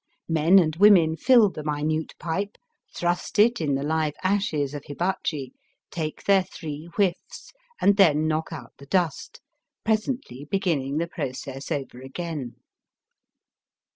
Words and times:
Men 0.29 0.57
and 0.57 0.75
women 0.77 1.15
fill 1.15 1.51
the 1.51 1.63
minute 1.63 2.15
pipe, 2.17 2.57
thrust 2.95 3.37
it 3.37 3.61
in 3.61 3.75
the 3.75 3.83
live 3.83 4.15
ashes 4.23 4.73
of 4.73 4.85
hibachi, 4.85 5.53
take 5.91 6.23
their 6.23 6.41
three 6.41 6.89
whiffs, 6.95 7.53
and 7.79 7.97
then 7.97 8.27
knock 8.27 8.47
out 8.51 8.73
the 8.79 8.87
dust, 8.87 9.41
presently 9.85 10.45
beginning 10.49 10.97
the 10.97 11.05
process 11.05 11.71
over 11.71 12.01
again. 12.01 12.55